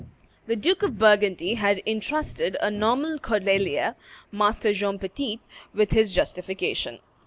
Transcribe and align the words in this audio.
The 0.47 0.55
Duke 0.55 0.81
of 0.81 0.97
Burgundy 0.97 1.53
had 1.53 1.77
intrusted 1.85 2.57
a 2.59 2.71
Norman 2.71 3.19
Cordelier, 3.19 3.93
Master 4.31 4.73
John 4.73 4.97
Petit, 4.97 5.41
with 5.75 5.91
his 5.91 6.11
justification. 6.15 7.01